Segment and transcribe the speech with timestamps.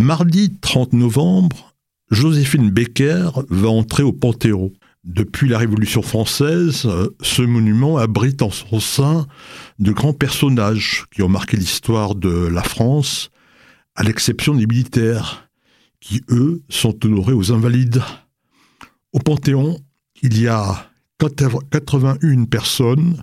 [0.00, 1.74] Mardi 30 novembre,
[2.10, 4.72] Joséphine Becker va entrer au Panthéon.
[5.04, 6.88] Depuis la Révolution française,
[7.20, 9.26] ce monument abrite en son sein
[9.78, 13.30] de grands personnages qui ont marqué l'histoire de la France,
[13.94, 15.50] à l'exception des militaires,
[16.00, 18.02] qui, eux, sont honorés aux invalides.
[19.12, 19.78] Au Panthéon,
[20.22, 23.22] il y a 81 personnes,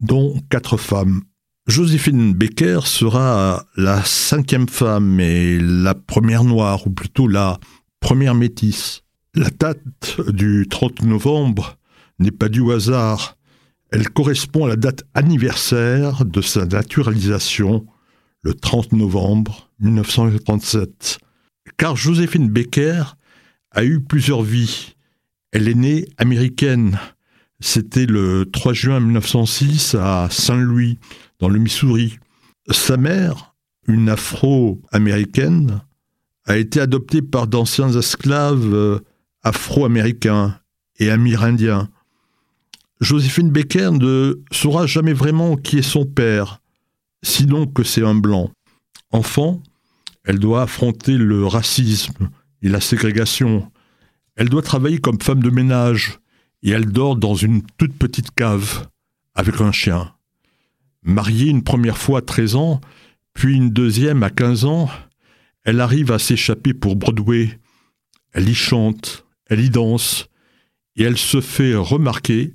[0.00, 1.22] dont 4 femmes.
[1.66, 7.58] Joséphine Becker sera la cinquième femme et la première noire, ou plutôt la
[8.00, 9.00] première métisse.
[9.34, 11.78] La date du 30 novembre
[12.18, 13.38] n'est pas du hasard.
[13.90, 17.86] Elle correspond à la date anniversaire de sa naturalisation,
[18.42, 21.18] le 30 novembre 1937.
[21.78, 23.16] Car Joséphine Becker
[23.70, 24.96] a eu plusieurs vies.
[25.50, 26.98] Elle est née américaine.
[27.58, 30.98] C'était le 3 juin 1906 à Saint-Louis,
[31.48, 32.18] le Missouri.
[32.70, 33.54] Sa mère,
[33.86, 35.80] une afro-américaine,
[36.46, 38.98] a été adoptée par d'anciens esclaves euh,
[39.42, 40.58] afro-américains
[40.98, 41.88] et amérindiens.
[43.00, 46.60] Joséphine Becker ne saura jamais vraiment qui est son père,
[47.22, 48.50] sinon que c'est un blanc.
[49.10, 49.62] Enfant,
[50.24, 52.30] elle doit affronter le racisme
[52.62, 53.70] et la ségrégation.
[54.36, 56.18] Elle doit travailler comme femme de ménage
[56.62, 58.88] et elle dort dans une toute petite cave
[59.34, 60.12] avec un chien.
[61.04, 62.80] Mariée une première fois à 13 ans,
[63.34, 64.88] puis une deuxième à 15 ans,
[65.64, 67.58] elle arrive à s'échapper pour Broadway.
[68.32, 70.28] Elle y chante, elle y danse,
[70.96, 72.54] et elle se fait remarquer,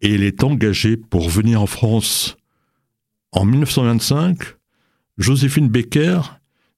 [0.00, 2.36] et elle est engagée pour venir en France.
[3.32, 4.38] En 1925,
[5.18, 6.20] Joséphine Becker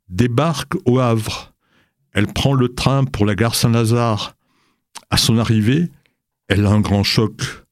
[0.08, 1.54] débarque au Havre.
[2.12, 4.36] Elle prend le train pour la gare Saint-Lazare.
[5.10, 5.90] À son arrivée,
[6.48, 7.65] elle a un grand choc.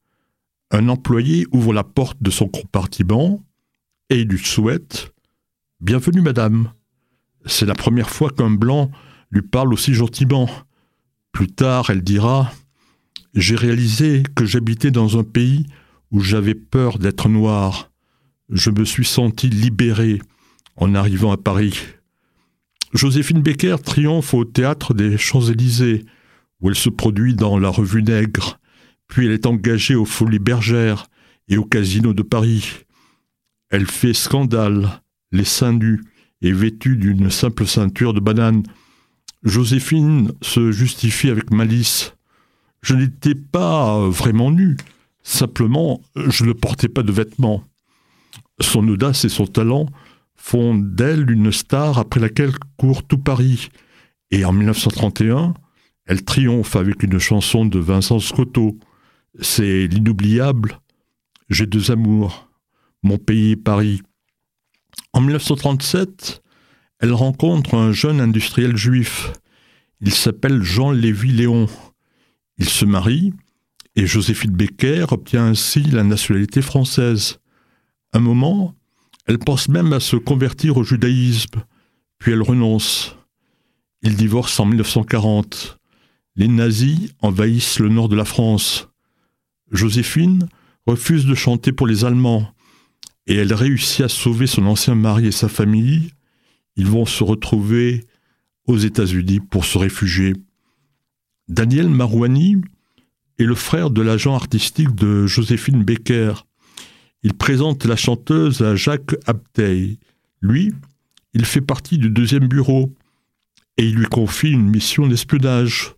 [0.77, 3.41] Un employé ouvre la porte de son compartiment
[4.09, 5.13] et lui souhaite
[5.79, 6.73] Bienvenue, madame.
[7.45, 8.91] C'est la première fois qu'un blanc
[9.31, 10.49] lui parle aussi gentiment.
[11.31, 12.51] Plus tard, elle dira
[13.33, 15.65] J'ai réalisé que j'habitais dans un pays
[16.11, 17.89] où j'avais peur d'être noir.
[18.49, 20.19] Je me suis senti libéré
[20.75, 21.79] en arrivant à Paris.
[22.93, 26.03] Joséphine Becker triomphe au théâtre des Champs-Élysées,
[26.59, 28.54] où elle se produit dans la revue Nègre,
[29.07, 31.07] puis elle est engagée aux Folies Bergères
[31.47, 32.85] et au Casino de Paris.
[33.69, 35.01] Elle fait scandale,
[35.31, 36.01] les seins nus
[36.41, 38.63] et vêtue d'une simple ceinture de banane.
[39.43, 42.15] Joséphine se justifie avec malice.
[42.81, 44.77] Je n'étais pas vraiment nu,
[45.23, 47.63] simplement je ne portais pas de vêtements.
[48.61, 49.87] Son audace et son talent
[50.35, 53.69] font d'elle une star après laquelle court tout Paris.
[54.31, 55.53] Et en 1931,
[56.05, 58.77] elle triomphe avec une chanson de Vincent Scotto.
[59.41, 60.79] C'est l'inoubliable
[61.49, 62.49] J'ai deux amours,
[63.03, 64.01] mon pays et Paris.
[65.13, 66.41] En 1937,
[66.99, 69.33] elle rencontre un jeune industriel juif.
[70.01, 71.67] Il s'appelle Jean Lévy Léon.
[72.57, 73.33] Il se marie
[73.95, 77.39] et Joséphine Becker obtient ainsi la nationalité française.
[78.13, 78.75] Un moment,
[79.25, 81.63] elle pense même à se convertir au judaïsme,
[82.17, 83.15] puis elle renonce.
[84.01, 85.77] Ils divorcent en 1940.
[86.35, 88.89] Les nazis envahissent le nord de la France.
[89.71, 90.47] Joséphine
[90.85, 92.51] refuse de chanter pour les Allemands
[93.27, 96.11] et elle réussit à sauver son ancien mari et sa famille.
[96.75, 98.05] Ils vont se retrouver
[98.67, 100.33] aux États-Unis pour se réfugier.
[101.47, 102.57] Daniel Marouani
[103.39, 106.33] est le frère de l'agent artistique de Joséphine Becker.
[107.23, 109.97] Il présente la chanteuse à Jacques Abtey.
[110.41, 110.73] Lui,
[111.33, 112.93] il fait partie du deuxième bureau
[113.77, 115.95] et il lui confie une mission d'espionnage.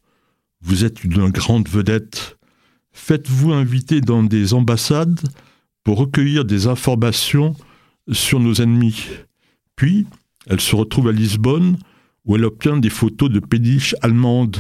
[0.61, 2.36] Vous êtes une grande vedette.
[2.97, 5.21] Faites-vous inviter dans des ambassades
[5.85, 7.55] pour recueillir des informations
[8.11, 9.05] sur nos ennemis.
[9.77, 10.07] Puis,
[10.47, 11.77] elle se retrouve à Lisbonne,
[12.25, 14.57] où elle obtient des photos de péniches allemandes.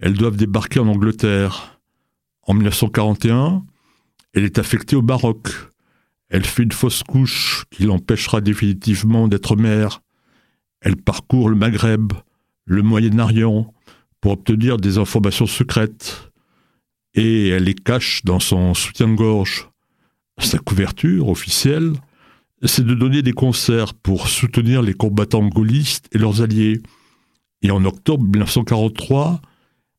[0.00, 1.78] Elles doivent débarquer en Angleterre.
[2.42, 3.62] En 1941,
[4.32, 5.48] elle est affectée au Maroc.
[6.28, 10.00] Elle fait une fausse couche qui l'empêchera définitivement d'être mère.
[10.80, 12.14] Elle parcourt le Maghreb,
[12.64, 13.72] le Moyen-Orient,
[14.20, 16.32] pour obtenir des informations secrètes.
[17.16, 19.68] Et elle les cache dans son soutien-gorge.
[20.38, 21.94] Sa couverture officielle,
[22.62, 26.80] c'est de donner des concerts pour soutenir les combattants gaullistes et leurs alliés.
[27.62, 29.40] Et en octobre 1943,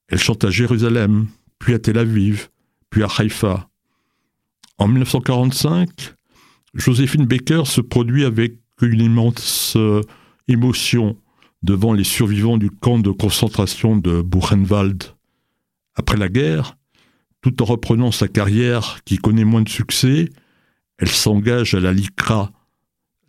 [0.09, 1.27] elle chante à Jérusalem,
[1.59, 2.49] puis à Tel Aviv,
[2.89, 3.67] puis à Haïfa.
[4.77, 5.89] En 1945,
[6.75, 10.01] Joséphine Baker se produit avec une immense euh,
[10.47, 11.17] émotion
[11.63, 15.03] devant les survivants du camp de concentration de Buchenwald.
[15.95, 16.77] Après la guerre,
[17.41, 20.29] tout en reprenant sa carrière qui connaît moins de succès,
[20.97, 22.51] elle s'engage à la LICRA.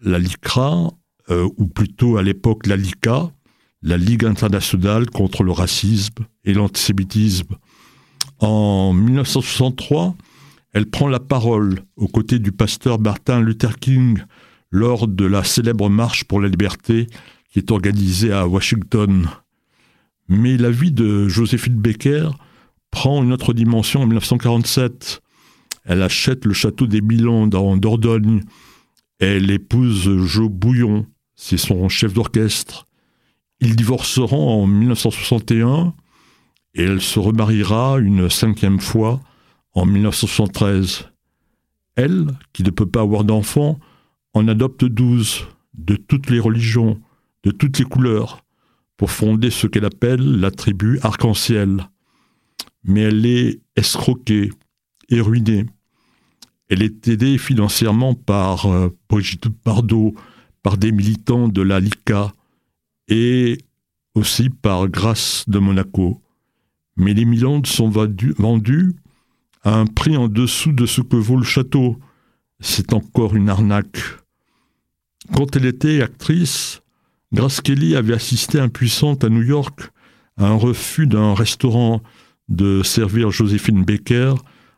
[0.01, 0.91] La LICRA,
[1.31, 3.31] euh, ou plutôt à l'époque la LICA,
[3.83, 7.57] la Ligue internationale contre le racisme et l'antisémitisme.
[8.39, 10.17] En 1963,
[10.73, 14.23] elle prend la parole aux côtés du pasteur Martin Luther King
[14.71, 17.07] lors de la célèbre marche pour la liberté
[17.51, 19.29] qui est organisée à Washington.
[20.29, 22.31] Mais la vie de Joséphine Baker
[22.91, 25.21] prend une autre dimension en 1947.
[25.85, 28.43] Elle achète le château des Milans dans Dordogne.
[29.19, 32.87] Elle épouse Joe Bouillon, c'est son chef d'orchestre.
[33.61, 35.95] Ils divorceront en 1961
[36.75, 39.21] et elle se remariera une cinquième fois
[39.73, 41.09] en 1973.
[41.97, 43.79] Elle, qui ne peut pas avoir d'enfants,
[44.35, 47.01] en adopte douze, de toutes les religions,
[47.43, 48.45] de toutes les couleurs,
[48.97, 51.89] pour fonder ce qu'elle appelle la tribu arc-en-ciel.
[52.89, 54.51] Mais elle est escroquée
[55.11, 55.67] et ruinée.
[56.69, 60.15] Elle est aidée financièrement par euh, Brigitte Bardot,
[60.63, 62.33] par des militants de la LICA
[63.09, 63.59] et
[64.15, 66.21] aussi par Grâce de Monaco.
[66.97, 68.97] Mais les Milans sont vendus
[69.63, 71.99] à un prix en dessous de ce que vaut le château.
[72.61, 74.01] C'est encore une arnaque.
[75.35, 76.83] Quand elle était actrice,
[77.33, 79.91] Grace Kelly avait assisté impuissante à New York
[80.39, 82.03] à un refus d'un restaurant
[82.49, 84.35] de servir Joséphine Baker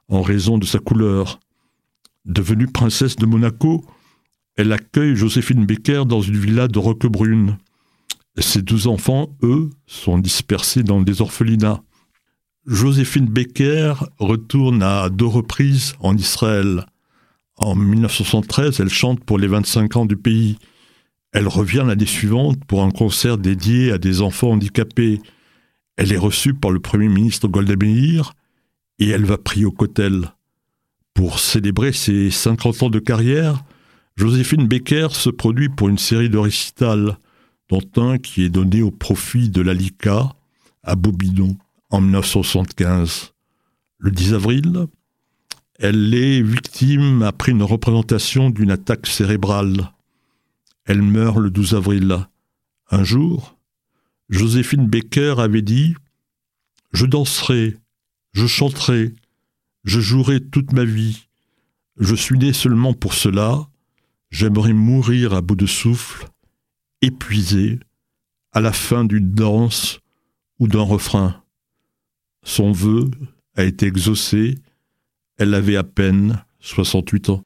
[0.09, 1.41] en raison de sa couleur.
[2.25, 3.85] Devenue princesse de Monaco,
[4.57, 7.57] elle accueille Joséphine Baker dans une villa de Roquebrune.
[8.39, 11.83] Ses douze enfants, eux, sont dispersés dans des orphelinats.
[12.67, 16.87] Joséphine Baker retourne à deux reprises en Israël.
[17.57, 20.59] En 1973, elle chante pour les 25 ans du pays.
[21.33, 25.21] Elle revient l'année suivante pour un concert dédié à des enfants handicapés.
[25.97, 28.35] Elle est reçue par le Premier ministre Golda Meir
[28.99, 30.33] et elle va prier au Kotel.
[31.15, 33.65] Pour célébrer ses 50 ans de carrière,
[34.17, 37.19] Joséphine Becker se produit pour une série de récitals,
[37.69, 40.35] dont un qui est donné au profit de l'ALICA
[40.83, 41.57] à Bobidon
[41.91, 43.33] en 1975.
[43.99, 44.87] Le 10 avril,
[45.79, 49.93] elle est victime après une représentation d'une attaque cérébrale.
[50.85, 52.27] Elle meurt le 12 avril.
[52.91, 53.57] Un jour,
[54.31, 55.95] Joséphine Baker avait dit
[56.93, 57.77] Je danserai,
[58.33, 59.15] je chanterai,
[59.85, 61.27] je jouerai toute ma vie.
[61.99, 63.71] Je suis né seulement pour cela,
[64.31, 66.29] J'aimerais mourir à bout de souffle,
[67.03, 67.81] épuisé,
[68.53, 69.99] à la fin d'une danse
[70.61, 71.43] ou d'un refrain.
[72.45, 73.11] Son vœu
[73.57, 74.59] a été exaucé,
[75.37, 77.43] elle avait à peine 68 ans.